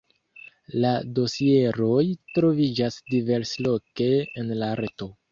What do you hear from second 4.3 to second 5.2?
en la reto.